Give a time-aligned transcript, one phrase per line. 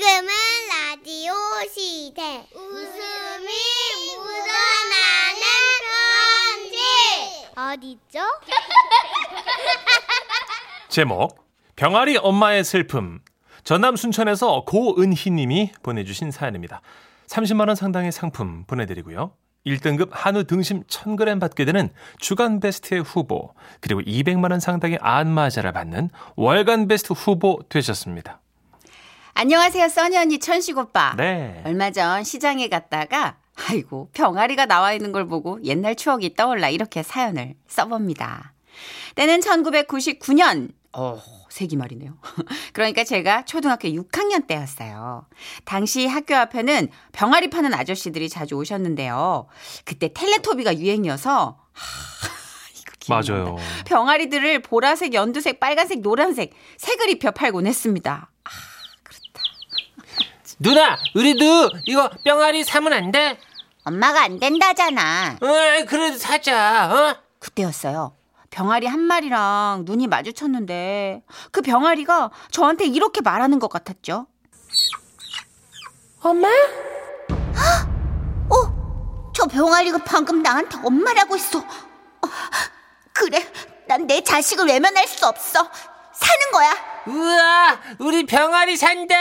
[0.00, 0.28] 지금은
[0.70, 1.34] 라디오
[1.70, 2.46] 시대.
[2.54, 3.48] 웃음이
[4.16, 5.44] 묻어나는
[6.64, 6.78] 편지.
[7.54, 8.20] 어디죠?
[10.88, 11.44] 제목
[11.76, 13.20] 병아리 엄마의 슬픔
[13.62, 16.80] 전남 순천에서 고은희 님이 보내주신 사연입니다.
[17.26, 19.34] 30만 원 상당의 상품 보내드리고요.
[19.66, 26.08] 1등급 한우 등심 1000g 받게 되는 주간 베스트의 후보 그리고 200만 원 상당의 안마자를 받는
[26.36, 28.40] 월간 베스트 후보 되셨습니다.
[29.40, 31.14] 안녕하세요, 써니 언니 천식 오빠.
[31.16, 31.62] 네.
[31.64, 33.38] 얼마 전 시장에 갔다가
[33.70, 38.52] 아이고 병아리가 나와 있는 걸 보고 옛날 추억이 떠올라 이렇게 사연을 써봅니다.
[39.14, 40.72] 때는 1999년.
[40.92, 42.18] 어, 세기 말이네요.
[42.74, 45.24] 그러니까 제가 초등학교 6학년 때였어요.
[45.64, 49.46] 당시 학교 앞에는 병아리 파는 아저씨들이 자주 오셨는데요.
[49.86, 52.30] 그때 텔레토비가 유행이어서 하.
[53.08, 53.56] 맞아요.
[53.86, 58.30] 병아리들을 보라색, 연두색, 빨간색, 노란색 색을 입혀 팔곤 했습니다.
[60.62, 63.38] 누나, 우리도 이거 병아리 사면 안 돼?
[63.84, 65.38] 엄마가 안 된다잖아.
[65.40, 67.16] 어, 그래도 사자, 어?
[67.38, 68.14] 그때였어요.
[68.50, 74.26] 병아리 한 마리랑 눈이 마주쳤는데 그 병아리가 저한테 이렇게 말하는 것 같았죠.
[76.22, 76.48] 엄마?
[78.50, 79.32] 어?
[79.34, 81.60] 저 병아리가 방금 나한테 엄마라고 했어.
[81.60, 82.28] 어,
[83.14, 83.46] 그래,
[83.86, 85.70] 난 내 자식을 외면할 수 없어.
[86.12, 86.74] 사는 거야.
[87.06, 89.14] 우와, 우리 병아리 산다!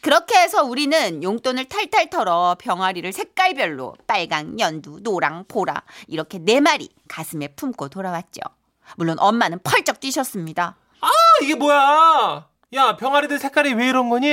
[0.00, 6.88] 그렇게 해서 우리는 용돈을 탈탈 털어 병아리를 색깔별로 빨강, 연두, 노랑, 보라 이렇게 네 마리
[7.08, 8.40] 가슴에 품고 돌아왔죠.
[8.96, 10.76] 물론 엄마는 펄쩍 뛰셨습니다.
[11.00, 11.08] 아,
[11.42, 12.46] 이게 뭐야?
[12.74, 14.28] 야, 병아리들 색깔이 왜 이런 거니?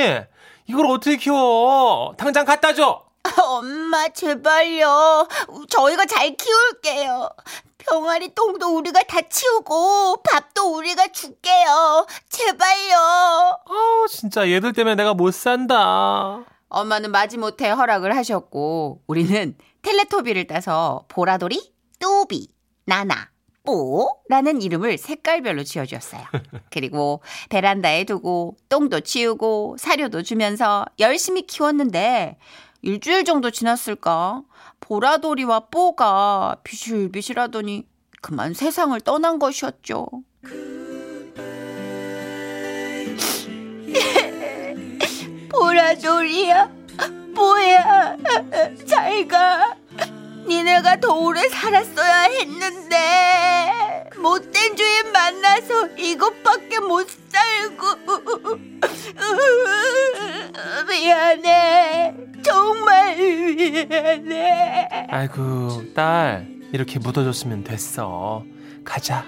[0.68, 2.14] 이걸 어떻게 키워?
[2.18, 3.06] 당장 갖다 줘!
[3.44, 5.28] 엄마, 제발요.
[5.70, 7.30] 저희가 잘 키울게요.
[7.88, 12.06] 병아리 똥도 우리가 다 치우고 밥도 우리가 줄게요.
[12.30, 12.98] 제발요.
[12.98, 16.44] 아, 진짜 얘들 때문에 내가 못 산다.
[16.70, 22.48] 엄마는 마지못해 허락을 하셨고 우리는 텔레토비를 따서 보라돌이, 뚜비,
[22.86, 23.30] 나나,
[23.66, 26.24] 뽀라는 이름을 색깔별로 지어주었어요.
[26.72, 32.38] 그리고 베란다에 두고 똥도 치우고 사료도 주면서 열심히 키웠는데
[32.86, 34.44] 일주일 정도 지났을까
[34.80, 37.88] 보라돌이와 뽀가 비실비실 하더니
[38.22, 40.06] 그만 세상을 떠난 것이었죠.
[45.50, 46.70] 보라돌이야.
[47.34, 48.18] 뭐야.
[48.86, 49.76] 잘 가.
[50.48, 57.96] 니네가 더 오래 살았어야 했는데 못된 주인 만나서 이것밖에 못 살고
[60.88, 66.48] 미안해 정말 미안해 아이고, 딸.
[66.72, 68.44] 이렇게 묻어줬으면 됐어.
[68.84, 69.26] 가자.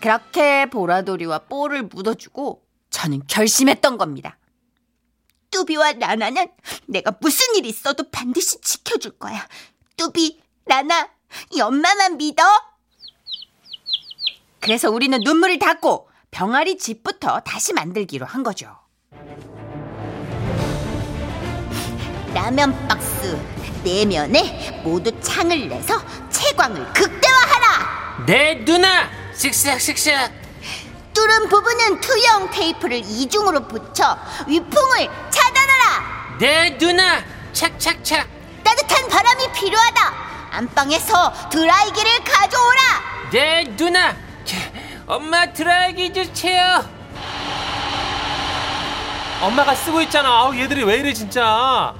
[0.00, 4.38] 그렇게 보라돌이와 뽀를 묻어주고 저는 결심했던 겁니다.
[5.50, 6.48] 뚜비와 라나는
[6.86, 9.46] 내가 무슨 일 있어도 반드시 지켜줄 거야
[9.96, 11.08] 뚜비 라나
[11.52, 12.42] 이 엄마만 믿어
[14.60, 18.76] 그래서 우리는 눈물을 닦고 병아리 집부터 다시 만들기로 한 거죠.
[22.34, 23.38] 라면 박스
[23.84, 25.94] 내면에 모두 창을 내서
[26.30, 29.08] 채광을 극대화하라 네, 누나!
[29.34, 29.78] 씩싹!
[31.12, 36.36] 뚫은 부분은 투영 테이프를 이중으로 붙여 위풍을 차단하라.
[36.38, 37.22] 네, 누나!
[37.52, 38.26] 착착착!
[38.64, 40.14] 따뜻한 바람이 필요하다.
[40.52, 42.80] 안방에서 드라이기를 가져오라.
[43.30, 44.10] 네, 누나!
[44.44, 44.56] 자,
[45.06, 46.84] 엄마 드라이기 주세요!
[49.40, 50.28] 엄마가 쓰고 있잖아.
[50.30, 51.94] 아우, 얘들이 왜 이래, 진짜.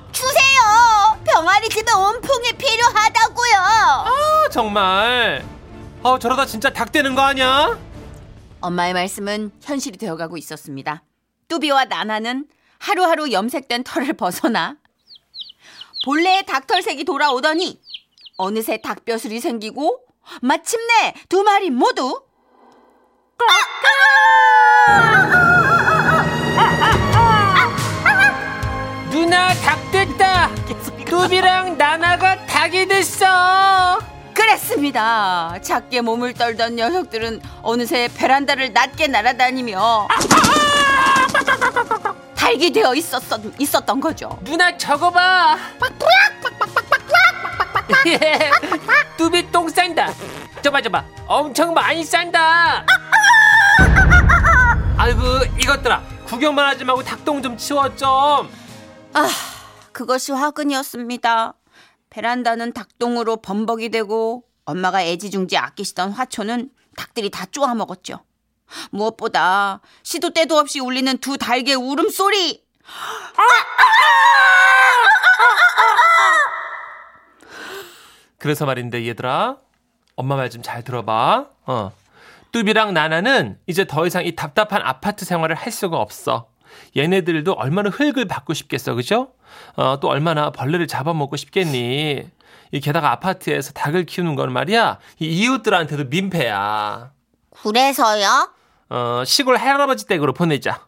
[1.34, 3.56] 병아리 집에 온풍이 필요하다고요.
[3.58, 5.44] 아, 정말.
[6.04, 7.76] 아, 저러다 진짜 닭 되는 거 아니야?
[8.60, 11.02] 엄마의 말씀은 현실이 되어가고 있었습니다.
[11.48, 12.46] 뚜비와 나나는
[12.78, 14.76] 하루하루 염색된 털을 벗어나
[16.04, 17.80] 본래의 닭털색이 돌아오더니
[18.36, 20.04] 어느새 닭벼슬이 생기고
[20.40, 22.22] 마침내 두 마리 모두
[29.10, 30.93] 누나 닭 됐다!
[31.14, 34.00] 뚜비랑 나나가 닭이 됐어!
[34.34, 35.56] 그랬습니다.
[35.62, 40.08] 작게 몸을 떨던 녀석들은 어느새 베란다를 낮게 날아다니며
[42.34, 43.22] 닭이 되어 있었,
[43.60, 44.36] 있었던 거죠.
[44.42, 45.56] 누나 저거 봐!
[49.16, 50.12] 뚜비 똥 싼다!
[50.62, 52.84] 저봐 저봐 엄청 많이 싼다!
[54.98, 55.22] 아이고,
[55.60, 56.02] 이것들아.
[56.26, 58.08] 구경만 하지 말고 닭똥 좀 치워, 좀.
[59.12, 59.28] 아,
[59.94, 61.54] 그것이 화근이었습니다.
[62.10, 68.20] 베란다는 닭똥으로 범벅이 되고 엄마가 애지중지 아끼시던 화초는 닭들이 다 쪼아먹었죠.
[68.90, 72.64] 무엇보다 시도 때도 없이 울리는 두 달개 울음소리.
[78.38, 79.56] 그래서 말인데 얘들아
[80.16, 81.46] 엄마 말 좀 잘 들어봐.
[81.66, 81.92] 어.
[82.52, 86.48] 뚜비랑 나나는 이제 더 이상 이 답답한 아파트 생활을 할 수가 없어.
[86.96, 89.32] 얘네들도 얼마나 흙을 받고 싶겠어, 그죠?
[89.76, 92.24] 어, 또 얼마나 벌레를 잡아먹고 싶겠니?
[92.72, 97.12] 이 게다가 아파트에서 닭을 키우는 건 말이야, 이 이웃들한테도 민폐야.
[97.62, 98.52] 그래서요?
[98.90, 100.86] 어, 시골 할아버지 댁으로 보내자.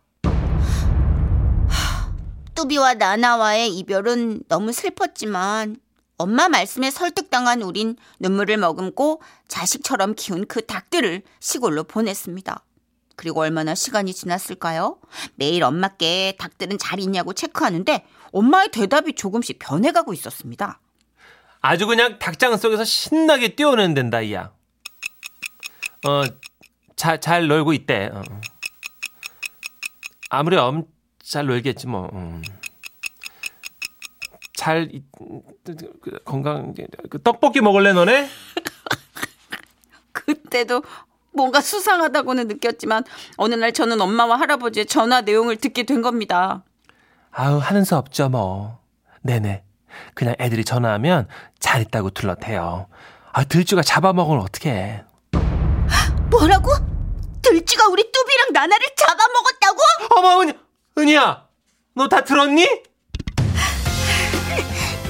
[2.54, 5.76] 뚜비와 나나와의 이별은 너무 슬펐지만
[6.18, 12.62] 엄마 말씀에 설득당한 우린 눈물을 머금고 자식처럼 키운 그 닭들을 시골로 보냈습니다.
[13.16, 14.98] 그리고 얼마나 시간이 지났을까요?
[15.34, 20.80] 매일 엄마께 닭들은 잘 있냐고 체크하는데 엄마의 대답이 조금씩 변해가고 있었습니다.
[21.62, 24.52] 아주 그냥 닭장 속에서 신나게 뛰어오는 된다, 이야.
[26.06, 26.22] 어,
[26.94, 28.10] 잘, 잘 놀고 있대.
[28.12, 28.22] 어.
[30.28, 30.84] 아무리 엄,
[31.22, 32.08] 잘 놀겠지, 뭐.
[32.12, 32.42] 음.
[34.54, 35.02] 잘, 이-
[36.02, 36.74] 그, 건강,
[37.08, 38.28] 그 떡볶이 먹을래, 너네?
[40.12, 40.82] 그때도
[41.36, 43.04] 뭔가 수상하다고는 느꼈지만
[43.36, 46.64] 어느 날 저는 엄마와 할아버지의 전화 내용을 듣게 된 겁니다.
[47.30, 48.78] 아우, 하는 수 없죠, 뭐.
[49.22, 49.62] 네네.
[50.14, 51.28] 그냥 애들이 전화하면
[51.60, 52.86] 잘 있다고 둘러대요.
[53.32, 55.04] 아, 들쥐가 잡아먹으면 어떡해.
[56.30, 56.72] 뭐라고?
[57.42, 59.78] 들쥐가 우리 뚜비랑 나나를 잡아먹었다고?
[60.16, 60.52] 어머, 은희,
[60.98, 61.44] 은희야!
[61.94, 62.66] 너 다 들었니?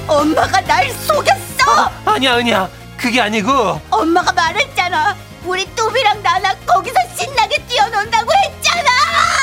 [0.08, 1.90] 엄마가 날 속였어!
[2.05, 2.69] 아니야, 은희야.
[2.96, 3.50] 그게 아니고.
[3.90, 5.17] 엄마가 말했잖아.
[5.47, 8.91] 우리 뚜비랑 나나 거기서 신나게 뛰어논다고 했잖아.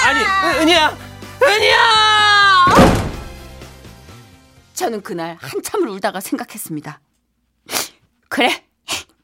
[0.05, 0.97] 아니, 은- 은희야!
[1.41, 2.65] 은희야!
[4.73, 6.99] 저는 그날 한참을 울다가 생각했습니다.
[8.27, 8.65] 그래,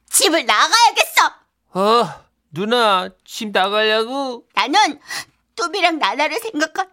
[0.10, 1.34] 집을 나가야겠어.
[1.74, 4.46] 어, 누나, 집 나가려고?
[4.54, 5.00] 나는
[5.56, 6.90] 뚜비랑 나나를 생각하면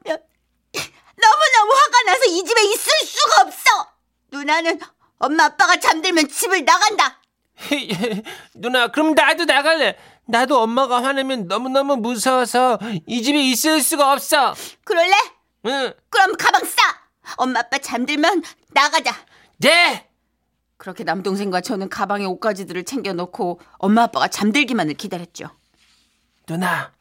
[1.19, 3.93] 너무너무 화가 나서 이 집에 있을 수가 없어.
[4.33, 4.81] 누나는
[5.19, 7.21] 엄마 아빠가 잠들면 집을 나간다.
[8.55, 9.97] 누나, 그럼 나도 나갈래.
[10.26, 14.55] 나도 엄마가 화내면 너무너무 무서워서 이 집에 있을 수가 없어.
[14.85, 15.12] 그럴래?
[15.67, 15.93] 응.
[16.11, 16.76] 그럼 가방 싸.
[17.37, 18.43] 엄마 아빠 잠들면
[18.73, 19.14] 나가자.
[19.58, 20.08] 네!
[20.76, 25.49] 그렇게 남동생과 저는 가방에 옷가지들을 챙겨 넣고 엄마 아빠가 잠들기만을 기다렸죠.
[26.47, 26.93] 누나,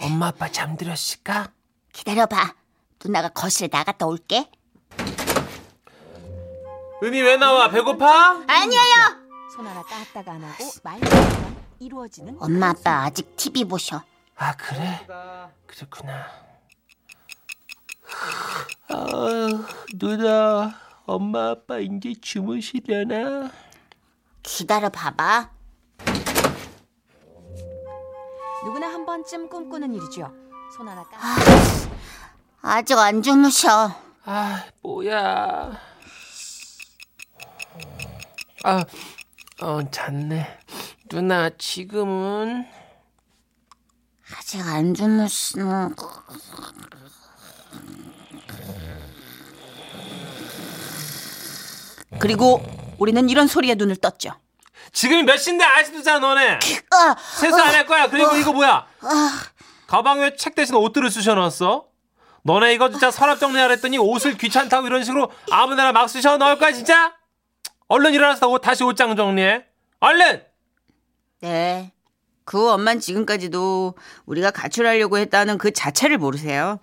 [0.00, 1.52] 엄마 아빠 잠들었을까?
[1.92, 2.54] 기다려봐.
[3.04, 4.50] 누나가 거실에 나갔다 올게.
[7.02, 7.68] 은희 왜 나와?
[7.68, 8.42] 배고파?
[8.46, 9.21] 아니에요.
[9.54, 11.10] 손 하나 까딱 안 하고 말만
[11.78, 14.02] 이루어지는 엄마 아빠 아직 TV 보셔.
[14.36, 15.06] 아, 그래?
[15.66, 16.26] 그렇구나.
[18.88, 18.96] 아,
[19.94, 23.50] 누나, 엄마 아빠 이제 주무시려나?
[24.42, 25.50] 기다려 봐봐.
[28.64, 30.32] 누구나 한 번쯤 꿈꾸는 일이죠.
[30.74, 31.90] 손 하나 까딱
[32.62, 33.94] 아직 안 주무셔.
[34.24, 35.78] 아, 뭐야.
[38.64, 38.84] 아,
[39.62, 40.58] 어, 잤네.
[41.08, 42.66] 누나, 지금은?
[44.36, 45.94] 아직 안 주무시는
[52.18, 52.62] 그리고
[52.98, 54.32] 우리는 이런 소리에 눈을 떴죠.
[54.92, 56.58] 지금이 몇 시인데 아직도 자, 너네?
[56.90, 58.08] 아, 세수 안 할 거야.
[58.10, 58.86] 그리고 이거 뭐야?
[59.86, 61.86] 가방에 왜책 대신 옷들을 쑤셔넣었어?
[62.44, 66.72] 너네 이거 진짜 서랍 정리하라 했더니 옷을 귀찮다고 이런 식으로 아무데나 막 쑤셔 넣을 거야,
[66.72, 67.14] 진짜?
[67.92, 69.66] 얼른 일어나서 옷, 다시 옷장 정리해.
[70.00, 70.42] 얼른!
[71.42, 71.92] 네.
[72.46, 76.80] 그 엄만 지금까지도 우리가 가출하려고 했다는 그 자체를 모르세요.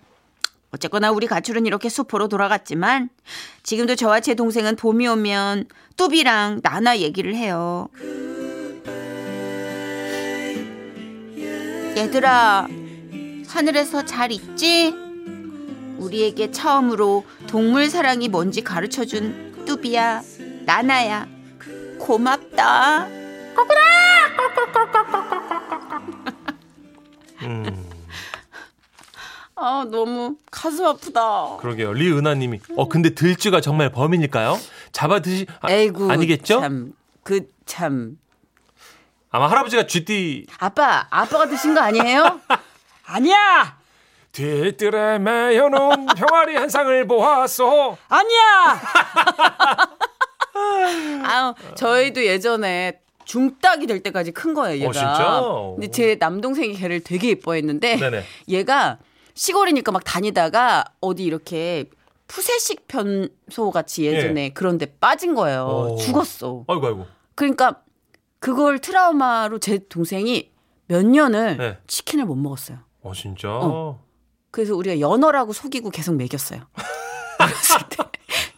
[0.70, 3.08] 어쨌거나 우리 가출은 이렇게 수포로 돌아갔지만
[3.64, 7.88] 지금도 저와 제 동생은 봄이 오면 뚜비랑 나나 얘기를 해요.
[11.96, 12.68] 얘들아,
[13.48, 14.94] 하늘에서 잘 있지?
[15.98, 20.22] 우리에게 처음으로 동물 사랑이 뭔지 가르쳐준 뚜비야,
[20.64, 21.26] 나나야.
[21.98, 23.06] 고맙다.
[27.42, 27.90] 음,
[29.56, 31.56] 아, 너무 가슴 아프다.
[31.60, 31.92] 그러게요.
[31.92, 32.60] 리은하님이.
[32.76, 34.58] 어, 근데 들쥐가 정말 범인일까요?
[34.92, 36.10] 잡아 드시, 아, 에이구.
[36.10, 36.60] 아니겠죠?
[36.60, 38.18] 참, 그, 참.
[39.30, 40.46] 아마 할아버지가 쥐띠.
[40.58, 42.40] 아빠, 아빠가 드신 거 아니에요?
[43.06, 43.78] 아니야!
[44.32, 47.96] 뒤뜰에 매여놓은 병아리 한 쌍을 보았소.
[48.08, 48.80] 아니야!
[51.24, 54.88] 아유, 저희도 예전에 중딱이 될 때까지 큰 거예요, 얘가.
[54.88, 55.40] 어, 진짜?
[55.76, 58.24] 근데 제 남동생이 걔를 되게 예뻐했는데 네네.
[58.48, 58.98] 얘가
[59.34, 61.88] 시골이니까 막 다니다가 어디 이렇게
[62.26, 65.92] 푸세식 편소 같이 예전에 그런데 빠진 거예요.
[65.92, 65.96] 오.
[65.96, 66.64] 죽었어.
[66.68, 67.06] 아이고, 아이고.
[67.34, 67.82] 그러니까
[68.38, 70.50] 그걸 트라우마로 제 동생이
[70.86, 71.78] 몇 년을 네.
[71.86, 72.78] 치킨을 못 먹었어요.
[73.02, 73.48] 어 진짜.
[73.48, 74.02] 어.
[74.50, 76.62] 그래서 우리가 연어라고 속이고 계속 먹였어요.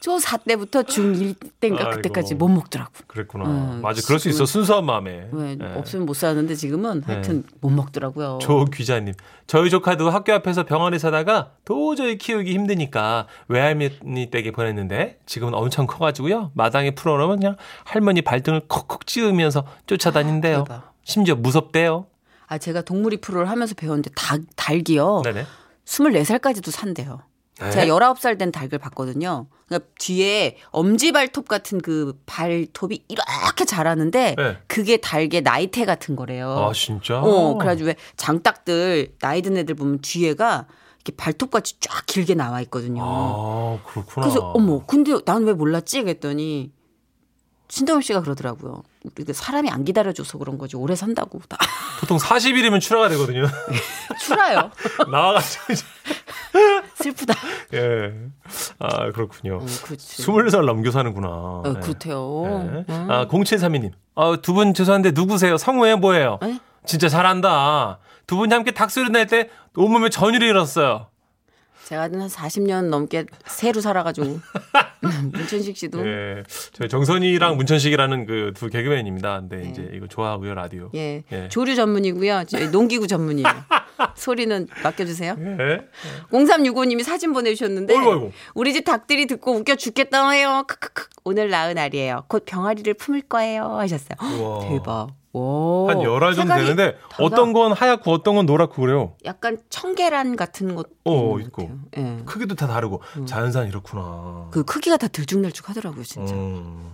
[0.08, 0.32] 어렸을 때.
[0.36, 1.96] 초4 때부터 중1 때인가 아이고.
[1.96, 2.92] 그때까지 못 먹더라고.
[3.06, 3.44] 그랬구나.
[3.46, 4.02] 어, 맞아.
[4.06, 4.44] 그럴 수 있어.
[4.44, 5.28] 순수한 마음에.
[5.32, 5.64] 왜 예.
[5.76, 8.38] 없으면 못 사는데 지금은 하여튼 못 먹더라고요.
[8.40, 9.14] 조 귀자님.
[9.46, 16.52] 저희 조카도 학교 앞에서 병원에 사다가 도저히 키우기 힘드니까 외할머니 댁에 보냈는데 지금은 엄청 커가지고요.
[16.54, 20.64] 마당에 풀어놓으면 그냥 할머니 발등을 콕콕 찌으면서 쫓아다닌대요.
[20.64, 20.92] 대박.
[21.04, 22.06] 심지어 무섭대요.
[22.46, 25.22] 아 제가 동물이 프로를 하면서 배웠는데 닭 닭이요.
[25.24, 25.46] 네네.
[25.84, 27.20] 24살까지도 산대요.
[27.60, 27.70] 네?
[27.70, 29.46] 제가 19살 된 닭을 봤거든요.
[29.66, 34.58] 그러니까 뒤에 엄지발톱 같은 그 발톱이 이렇게 자라는데 네.
[34.66, 36.50] 그게 닭의 나이테 같은 거래요.
[36.68, 37.20] 아 진짜.
[37.20, 40.66] 어, 그래가지고 왜 장닭들 나이 든 애들 보면 뒤에가
[41.04, 43.02] 이렇게 발톱같이 쫙 길게 나와 있거든요.
[43.04, 44.26] 아 그렇구나.
[44.26, 46.02] 그래서 어머, 근데 난 왜 몰랐지?
[46.02, 46.72] 그랬더니
[47.68, 48.82] 신동엽 씨가 그러더라고요.
[49.04, 51.56] 우리 그 사람이 안 기다려줘서 그런 거지 오래 산다고 다
[52.00, 53.46] 보통 40일이면 출하가 되거든요.
[54.20, 54.70] 추라요.
[55.10, 55.64] 나와가지고
[57.02, 57.34] 슬프다.
[57.74, 58.12] 예.
[58.78, 59.56] 아 그렇군요.
[59.56, 60.22] 어, 그렇지.
[60.22, 61.28] 20살 넘겨 사는구나.
[61.28, 61.80] 어, 네.
[61.80, 62.84] 그렇대요.
[62.86, 62.94] 네.
[62.94, 63.10] 음.
[63.10, 63.90] 아, 0732님.
[64.14, 65.56] 아, 두 분 죄송한데 누구세요?
[65.56, 66.38] 성우에 뭐예요?
[66.42, 66.58] 에?
[66.84, 67.98] 진짜 잘한다.
[68.26, 71.06] 두 분이 함께 닭소리 낼 때 온몸에 전율이 일었어요.
[71.84, 74.38] 제가 한 40년 넘게 새로 살아가지고
[75.32, 76.42] 문천식 씨도 예.
[76.72, 79.40] 저희 정선이랑 문천식이라는 그 두 개그맨입니다.
[79.40, 80.90] 근데 이제 이거 좋아하고요, 라디오.
[80.94, 81.24] 예.
[81.32, 81.48] 예.
[81.48, 82.44] 조류 전문이고요.
[82.70, 83.48] 농기구 전문이에요.
[84.16, 85.36] 소리는 맡겨주세요.
[85.38, 85.80] 예.
[86.30, 88.30] 0365님이 사진 보내주셨는데 어이구, 어이구.
[88.54, 90.64] 우리 집 닭들이 듣고 웃겨 죽겠다 해요.
[90.66, 91.08] 크크크.
[91.24, 92.24] 오늘 낳은 알이에요.
[92.28, 93.64] 곧 병아리를 품을 거예요.
[93.78, 94.16] 하셨어요.
[94.40, 94.68] 우와.
[94.68, 95.08] 대박.
[95.34, 95.86] 오.
[95.88, 97.16] 한 열알 정도 되는데 다르다.
[97.24, 99.14] 어떤 건 하얗고 어떤 건 노랗고 그래요.
[99.24, 101.62] 약간 청계란 같은 것 어, 것 있고.
[101.62, 101.78] 같아요.
[101.96, 102.22] 예.
[102.26, 104.48] 크기도 다 다르고 자연산 이렇구나.
[104.50, 106.34] 그 크기가 다 들쭉날쭉하더라고요, 진짜.
[106.34, 106.92] 음,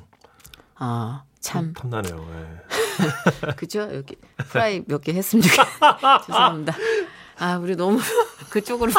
[0.77, 1.73] 아, 참.
[1.73, 2.17] 탐나네요.
[2.17, 2.88] 예.
[3.57, 3.89] 그죠?
[3.93, 4.17] 여기
[4.51, 5.59] 프라이 몇 개 했으면 좋겠
[6.27, 6.75] 죄송합니다.
[7.41, 8.01] 아, 우리 너무
[8.51, 8.91] 그쪽으로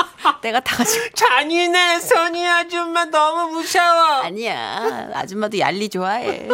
[0.41, 1.10] 때가 타가지고.
[1.13, 4.22] 잔인해 선희 아줌마 너무 무서워.
[4.24, 5.10] 아니야.
[5.13, 6.48] 아줌마도 얄리 좋아해.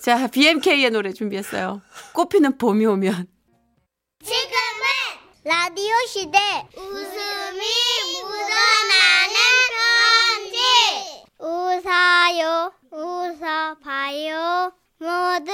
[0.00, 1.82] 자, BMK의 노래 준비했어요.
[2.14, 3.26] 꽃피는 봄이 오면.
[4.24, 4.84] 지금은
[5.44, 6.38] 라디오 시대
[6.76, 7.60] 웃음이
[8.22, 9.34] 묻어나는
[10.48, 10.58] 편지
[11.38, 15.44] 웃어요 웃어봐요 걸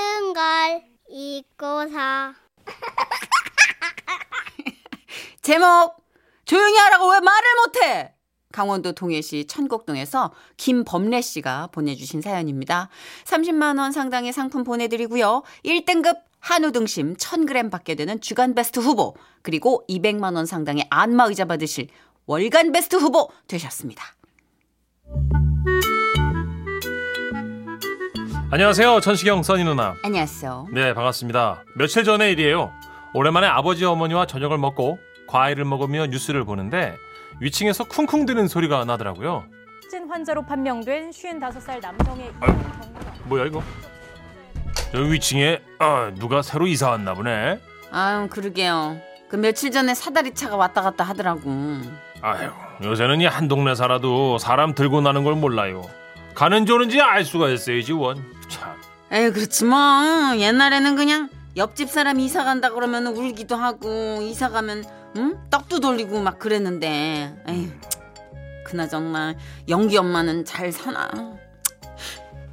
[1.40, 2.34] 잊고서
[5.42, 5.96] 제목
[6.44, 8.14] 조용히 하라고 왜 말을 못해?
[8.52, 12.88] 강원도 동해시 천곡동에서 김범래 씨가 보내주신 사연입니다.
[13.24, 15.44] 30만 원 상당의 상품 보내드리고요.
[15.64, 21.44] 1등급 한우 등심 1000g 받게 되는 주간 베스트 후보 그리고 200만 원 상당의 안마 의자
[21.44, 21.86] 받으실
[22.26, 24.04] 월간 베스트 후보 되셨습니다.
[28.52, 29.00] 안녕하세요.
[29.00, 29.94] 천식영 써니 누나.
[30.02, 30.66] 안녕하세요.
[30.72, 31.64] 네, 반갑습니다.
[31.76, 32.72] 며칠 전의 일이에요.
[33.14, 36.96] 오랜만에 아버지 어머니와 저녁을 먹고 과일을 먹으며 뉴스를 보는데
[37.40, 39.44] 위층에서 쿵쿵대는 소리가 나더라고요.
[39.88, 42.30] 진 환자로 판명된 55살 남성의
[43.24, 43.62] 뭐야 이거?
[44.94, 47.60] 여기 위층에 아, 누가 새로 이사 왔나 보네.
[47.92, 48.96] 아유 그러게요.
[49.28, 51.50] 그 며칠 전에 사다리 차가 왔다 갔다 하더라고.
[52.22, 52.50] 아유,
[52.82, 55.82] 요새는 이 한 동네 살아도 사람 들고 나는 걸 몰라요.
[56.34, 58.24] 가는 조는지 알 수가 있어야지 원.
[59.10, 59.18] 참.
[59.18, 59.78] 에이 그렇지 뭐
[60.36, 64.84] 옛날에는 그냥 옆집 사람 이사 간다 그러면 울기도 하고 이사 가면
[65.16, 65.38] 응?
[65.50, 67.72] 떡도 돌리고 막 그랬는데 에이
[68.64, 69.34] 그나저나
[69.68, 71.10] 영기 엄마는 잘 사나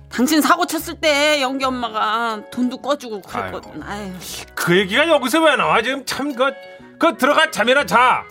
[0.09, 4.11] 당신 사고 쳤을 때 영기 엄마가 돈도 꿔주고 그랬거든 아유
[4.55, 6.51] 그 얘기가 여기서 왜 나와 지금 참그
[6.99, 8.23] 그 들어가 잠이나 자.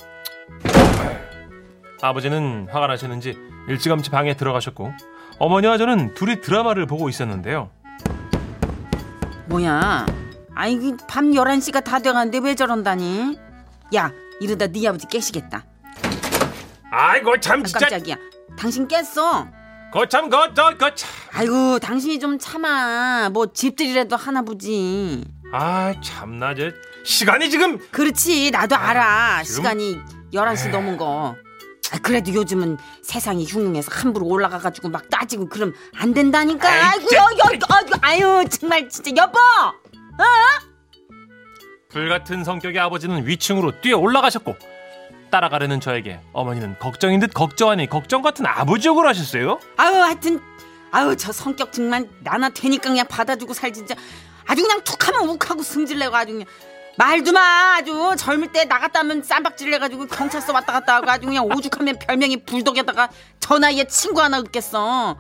[2.02, 4.92] 아버지는 화가 나셨는지 일찌감치 방에 들어가셨고
[5.38, 7.71] 어머니와 저는 둘이 드라마를 보고 있었는데요.
[9.47, 10.07] 뭐야?
[10.55, 13.38] 아이고 밤 11시가 다 돼가는데 왜 저런다니?
[13.95, 14.11] 야
[14.41, 15.65] 이러다 네 아버지 깨시겠다.
[16.91, 17.81] 아이고 참 아, 진짜.
[17.88, 18.17] 깜짝이야.
[18.59, 19.49] 당신 깼어.
[19.93, 21.09] 거참 거저 거 참.
[21.33, 23.31] 아이고 당신이 좀 참아.
[23.33, 25.25] 뭐 집들이라도 하나 보지.
[25.53, 26.71] 아 참나 저.
[27.05, 28.50] 시간이 지금 그렇지.
[28.50, 29.43] 나도 알아.
[29.45, 29.57] 지금?
[29.62, 29.99] 시간이
[30.33, 31.37] 11시 넘은 거.
[31.38, 31.46] 아,
[32.02, 37.14] 그래도 요즘은 세상이 흉흉해서 함부로 올라가가지고 막 따지고 그럼 안 된다니까 아이, 아이고.
[37.14, 39.38] 여, 여, 여, 아유 정말 진짜 여보
[41.88, 44.57] 불같은 성격의 아버지는 위층으로 뛰어 올라가셨고
[45.31, 49.59] 따라가려는 저에게 어머니는 걱정인 듯 걱정 아니 걱정 같은 아버지 욕을 하셨어요.
[49.76, 50.40] 아유 하여튼
[50.93, 53.95] 아유 저 성격 정말 나나 되니까 그냥 받아주고 살지 진짜
[54.47, 56.47] 아주 그냥 툭하면 욱하고 승질내고 아주 그냥
[56.99, 61.99] 말도 마 아주 젊을 때 나갔다면 쌈박질 내가지고 경찰서 왔다 갔다 하고 아주 그냥 오죽하면
[61.99, 65.17] 별명이 불독에다가 저 나이에 친구 하나 얻겠어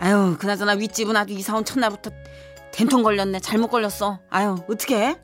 [0.00, 2.10] 아유 그나저나 윗집은 아주 이사 온 첫날부터
[2.72, 5.16] 된통 걸렸네 잘못 걸렸어 아유 어떻게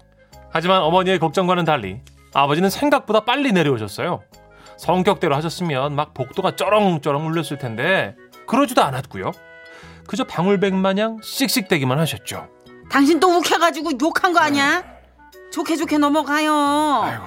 [0.50, 2.00] 하지만 어머니의 걱정과는 달리
[2.32, 4.22] 아버지는 생각보다 빨리 내려오셨어요.
[4.76, 8.14] 성격대로 하셨으면 막 복도가 쩌렁쩌렁 울렸을 텐데
[8.46, 9.32] 그러지도 않았고요.
[10.06, 12.48] 그저 방울백 마냥 씩씩대기만 하셨죠.
[12.90, 14.97] 당신 또 욱해가지고 욕한 거 아니야?
[15.50, 16.52] 좋게 좋게 넘어가요.
[17.04, 17.24] 아이고.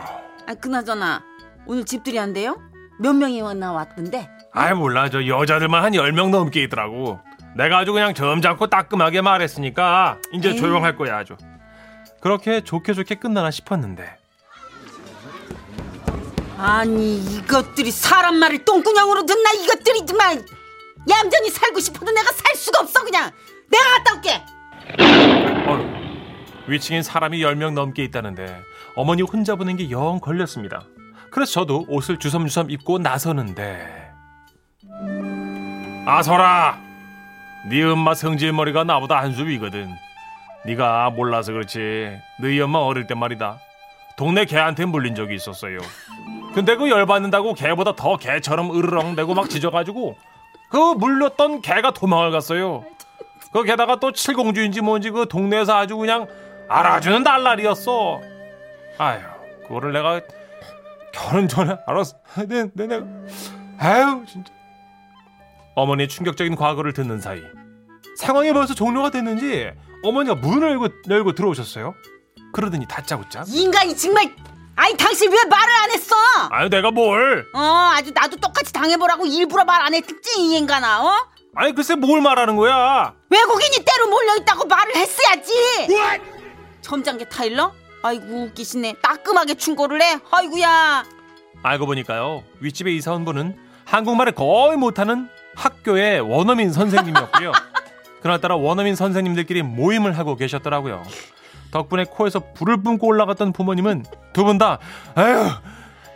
[0.48, 1.24] 아, 그나저나
[1.66, 2.58] 오늘 집들이 한대요?
[3.00, 4.30] 몇 명이 왔나 왔던데?
[4.54, 7.20] 아이 몰라 저 여자들만 한 10명 넘게 있더라고.
[7.56, 10.58] 내가 아주 그냥 점잖고 따끔하게 말했으니까 이제 에이.
[10.58, 11.36] 조용할 거야 아주.
[12.22, 14.18] 그렇게 좋게 좋게 끝나나 싶었는데
[16.58, 20.46] 아니 이것들이 사람 말을 똥구녕으로 듣나 이것들이 정말
[21.10, 23.32] 얌전히 살고 싶어도 내가 살 수가 없어 그냥
[23.70, 24.44] 내가 갔다 올게
[26.72, 28.62] 위층엔 사람이 10명 넘게 있다는데
[28.96, 30.84] 어머니 혼자 보낸 게영 걸렸습니다.
[31.30, 34.12] 그래서 저도 옷을 주섬주섬 입고 나서는데
[36.06, 36.80] 아서라
[37.70, 39.90] 네 엄마 성질머리가 나보다 한수 위거든.
[40.66, 43.58] 네가 몰라서 그렇지 너희 엄마 어릴 때 말이다
[44.16, 45.80] 동네 개한테 물린 적이 있었어요.
[46.54, 50.16] 근데 그 열받는다고 개보다 더 개처럼 으르렁대고 막 짖어가지고
[50.70, 52.86] 그 물렸던 개가 도망을 갔어요.
[53.51, 56.28] 그 게다가 또 칠공주인지 뭔지 그 동네에서 아주 그냥
[56.72, 58.22] 알아주는 날라리였어.
[58.98, 59.20] 아유,
[59.68, 60.22] 그거를 내가
[61.12, 62.16] 결혼 전에 알았어.
[62.48, 63.06] 내, 내, 내가.
[63.78, 64.54] 아유, 진짜.
[65.75, 67.42] 어머니의 충격적인 과거를 듣는 사이
[68.18, 69.72] 상황이 벌써 종료가 됐는지
[70.04, 71.94] 어머니가 문을 열고, 열고 들어오셨어요.
[72.54, 73.44] 그러더니 다짜고짜.
[73.48, 74.34] 이 인간이 정말
[74.75, 76.16] 아니 당신 왜 말을 안 했어
[76.51, 77.46] 아유, 내가 뭘?
[77.54, 77.60] 어
[77.94, 81.12] 아주 나도 똑같이 당해보라고 일부러 말안 했지 이 인간아 어
[81.56, 83.13] 아니, 글쎄 뭘 말하는 거야?
[83.30, 85.51] 외국인이 때로 몰려있다고 말을 했어야지
[86.82, 87.74] 점장계 타일러
[88.04, 91.04] 아이고 웃기시네 따끔하게 충고를 해 아이고야
[91.64, 97.52] 알고 보니까요 윗집에 이사 온 분은 한국말을 거의 못하는 학교의 원어민 선생님이었고요.
[98.22, 101.04] 그날따라 원어민 선생님들끼리 모임을 하고 계셨더라고요.
[101.72, 104.80] 덕분에 코에서 불을 뿜고 올라갔던 부모님은 두 분 다
[105.16, 105.48] 아유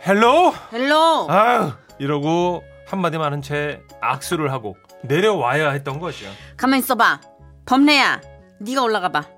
[0.06, 6.26] hello hello 아유 이러고 한마디만 한 채 악수를 하고 내려와야 했던 거죠.
[6.56, 7.20] 가만 있어봐
[7.66, 8.20] 범래야
[8.60, 9.35] 네가 올라가 봐 네?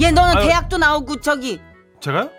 [0.00, 0.46] 얘 너는 아유.
[0.46, 1.60] 대학도 나오고 저기
[2.00, 2.30] 제가요?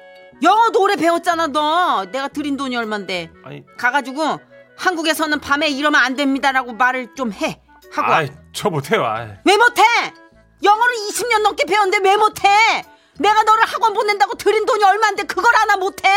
[0.42, 4.40] 영어도 오래 배웠잖아 너 내가 들인 돈이 얼만데 아니 가가지고
[4.78, 7.62] 한국에서는 밤에 이러면 안 됩니다라고 말을 좀 해
[7.94, 8.18] 하고 와.
[8.18, 9.06] 아이 저 못해요.
[9.06, 9.28] 아이.
[9.46, 9.82] 왜 못해
[10.64, 12.48] 영어를 20년 넘게 배웠는데 왜 못해
[13.20, 16.08] 내가 너를 학원 보낸다고 들인 돈이 얼만데 그걸 하나 못해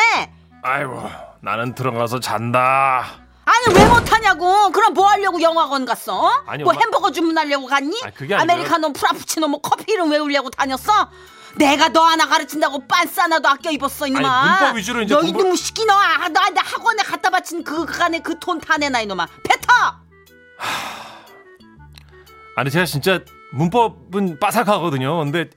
[0.63, 3.22] 아이고 나는 들어가서 잔다.
[3.53, 4.71] 아니 왜 못하냐고.
[4.71, 6.19] 그럼 뭐 하려고 영어학원 갔어?
[6.27, 6.43] 어?
[6.47, 7.99] 아니, 뭐 엄마- 햄버거 주문하려고 갔니?
[8.03, 8.35] 아니, 그게.
[8.35, 11.11] 아메리카노 프라푸치노 뭐 커피 이름 외우려고 다녔어?
[11.57, 14.29] 내가 너 하나 가르친다고 빤스 하나도 아껴 입었어 이놈아.
[14.29, 15.93] 아니, 문법 위주로 이제 너 공부- 이놈의 시끼 너.
[15.95, 19.27] 아, 나한테 학원에 갖다 바친 그 그간에 그돈다 내놔 이놈아.
[19.27, 20.03] 뱉어!
[22.57, 23.21] 아니 제가 진짜
[23.53, 25.19] 문법은 빠삭하거든요.
[25.19, 25.51] 근데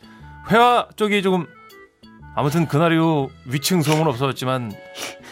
[0.50, 1.48] 회화 쪽이 조금
[2.36, 4.74] 아무튼 그날 이후 위층 소음은 없어졌지만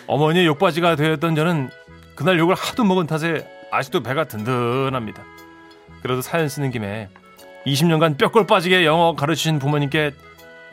[0.08, 1.70] 어머니의 욕바지가 되었던 저는
[2.16, 5.24] 그날 욕을 하도 먹은 탓에 아직도 배가 든든합니다.
[6.02, 7.10] 그래도 사연 쓰는 김에
[7.66, 10.12] 20년간 뼈골 빠지게 영어 가르치신 부모님께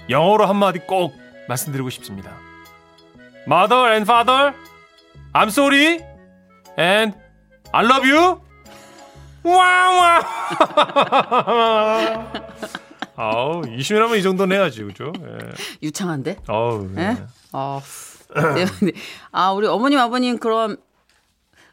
[0.08, 1.14] 영어로 한마디 꼭
[1.48, 2.32] 말씀드리고 싶습니다.
[3.46, 4.54] Mother and father,
[5.32, 6.00] I'm sorry
[6.78, 7.16] and
[7.72, 8.40] I love you.
[9.42, 10.20] 와와.
[13.16, 15.12] 아우 20년하면 이 정도는 해야지 그죠?
[15.20, 15.38] 예.
[15.82, 16.88] 유창한데 아우.
[16.96, 17.00] 예.
[17.02, 17.16] 예?
[17.52, 17.80] 어.
[18.54, 18.92] 네, 네.
[19.32, 20.76] 아 우리 어머님 아버님 그럼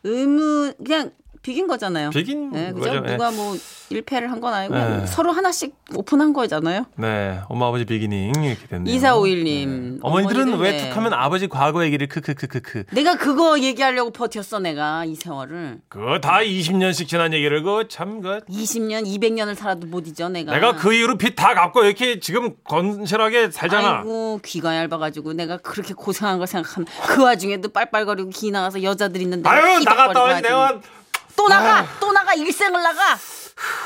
[0.04, 1.12] 의무 그냥
[1.48, 2.10] 비긴 거잖아요.
[2.10, 2.90] 비긴 네, 그죠?
[2.90, 3.04] 거죠.
[3.08, 3.12] 예.
[3.14, 3.56] 누가 뭐
[3.90, 5.06] 일패를 한 건 아니고 네.
[5.08, 6.86] 서로 하나씩 오픈한 거잖아요.
[6.98, 8.94] 네, 엄마 아버지 비기닝 이렇게 됐네요.
[9.00, 10.00] 2451님.
[10.02, 10.78] 어머니들은 어머니는 왜 왜?
[10.90, 12.84] 툭하면 아버지 과거 얘기를 크크크크크.
[12.92, 19.56] 내가 그거 얘기하려고 버텼어 내가 이 세월을 그거 다 20년씩 지난 얘기를 그참그 20년 200년을
[19.56, 24.00] 살아도 못 잊어 내가 내가 그 이후로 빚 다 갚고 이렇게 지금 건실하게 살잖아.
[24.00, 29.48] 아이고 귀가 얇아가지고 내가 그렇게 고생한 걸 생각하면 그 와중에도 빨빨거리고 기 나가서 여자들 있는데
[29.48, 30.42] 아유 나갔다 하지.
[30.42, 30.82] 내가
[31.38, 33.18] 또 나가 또 나가 일생을 나가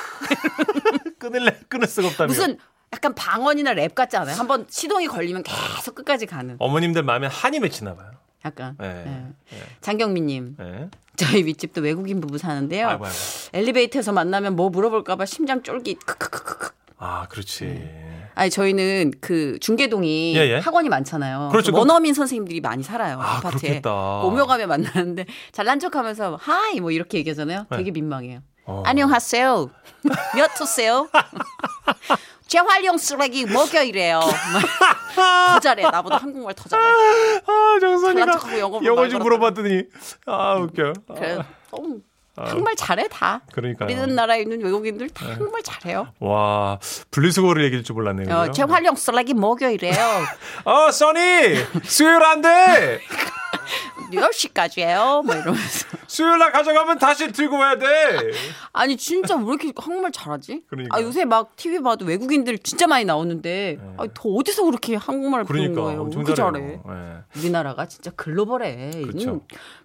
[1.20, 2.28] 끊을래 끊을 수가 없다며.
[2.28, 2.58] 무슨
[2.94, 4.36] 약간 방언이나 랩 같지 않아요?
[4.36, 8.12] 한번 시동이 걸리면 계속 끝까지 가는 어머님들 마음에 한이 맺히나 봐요.
[8.44, 9.32] 약간 네.
[9.54, 9.58] 예.
[9.82, 10.90] 장경민님 네.
[11.16, 13.18] 저희 윗집도 외국인 부부 사는데요 아이고 아이고.
[13.54, 18.11] 엘리베이터에서 만나면 뭐 물어볼까봐 심장 쫄깃 크크크크크 아 그렇지.
[18.36, 20.60] 아니 저희는 그 중계동이 예, 예.
[20.60, 21.50] 학원이 많잖아요.
[21.52, 21.72] 그렇죠.
[21.72, 23.20] 그 원어민 선생님들이 많이 살아요.
[23.20, 23.60] 아, 아파트에.
[23.82, 23.92] 그렇겠다.
[24.22, 27.68] 오며 가며 만나는데 잘난 척하면서 하이 뭐 이렇게 얘기하잖아요.
[27.76, 28.40] 되게 민망해요.
[28.66, 28.84] 어.
[28.86, 29.70] 안녕하세요.
[30.36, 31.10] 몇 호세요?
[32.48, 34.20] 재활용 쓰레기 먹여 이래요.
[35.16, 35.84] 더 잘해.
[35.84, 36.84] 나보다 한국말 더 잘해.
[37.46, 39.22] 아 정선이가 영어 영어 말 좀.
[39.22, 39.84] 물어봤더니
[40.26, 40.94] 아 웃겨.
[41.16, 41.38] 그래.
[41.72, 42.02] 어, 한
[42.36, 43.42] 국말 잘해 다.
[43.52, 43.90] 그러니까요.
[44.04, 46.08] 우리나라에 있는 외국인들 다 한국말 잘해요.
[46.20, 46.80] 와,
[47.12, 48.34] 분리수거를 얘기할 줄 몰랐네요.
[48.36, 48.54] 어, 그죠?
[48.54, 49.96] 제 활용 쓰레기 목요일이에요.
[50.66, 51.20] 어, 써니!
[51.84, 53.02] 수요일 안 돼!
[54.14, 55.26] 10시까지예요.
[55.26, 55.88] 뭐 이러면서.
[56.12, 57.86] 수요일 날 가져가면 다시 들고 와야 돼!
[58.74, 60.64] 아니 진짜 왜 이렇게 한국말 잘하지?
[60.68, 60.98] 그러니까.
[60.98, 65.74] 아 요새 막 TV 봐도 외국인들 진짜 많이 나오는데 아, 더 어디서 그렇게 한국말 배운
[65.74, 65.82] 그러니까.
[65.84, 66.02] 거예요?
[66.02, 66.36] 엄청 그렇게.
[66.42, 66.80] 잘해?
[66.86, 67.40] 예.
[67.40, 68.92] 우리나라가 진짜 글로벌해.
[68.94, 69.40] 이건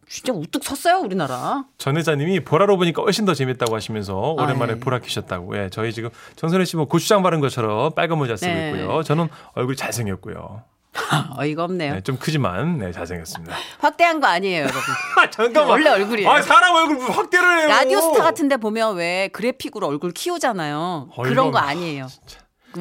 [0.09, 1.65] 진짜 우뚝 섰어요 우리나라.
[1.79, 4.81] 전 회장님이 보라로 보니까 훨씬 더 재밌다고 하시면서 오랜만에 아, 예.
[4.81, 5.57] 보라 키셨다고.
[5.59, 8.71] 예, 저희 지금 정선혜 씨뭐 고추장 바른 것처럼 빨간 모자 쓰고 네.
[8.73, 9.05] 있고요.
[9.05, 10.65] 저는 얼굴이 잘생겼고요.
[11.39, 11.95] 어이가 없네요.
[11.95, 13.57] 네, 좀 크지만 네, 잘생겼습니다.
[13.79, 14.81] 확대한 거 아니에요, 여러분.
[15.19, 15.71] 아, 잠깐만.
[15.71, 16.31] 원래 얼굴이에요.
[16.31, 17.69] 아, 사람 얼굴 뭐 확대를 해요.
[17.69, 21.11] 라디오 스타 같은데 보면 왜 그래픽으로 얼굴 키우잖아요.
[21.17, 21.71] 어이가 그런 거 없네.
[21.71, 22.09] 아니에요.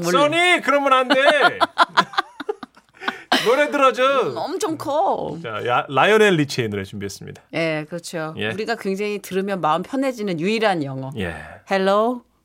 [0.04, 1.15] 써니 그러면 안 돼.
[3.45, 4.34] 노래 들어줘.
[4.36, 5.38] 엄청 커.
[5.43, 7.43] 자, 야, 라이오넬 리치의 노래 준비했습니다.
[7.54, 8.34] 예, 그렇죠.
[8.38, 8.47] 예.
[8.49, 11.12] 우리가 굉장히 들으면 마음 편해지는 유일한 영어.
[11.17, 11.36] 예.
[11.69, 12.23] Hello,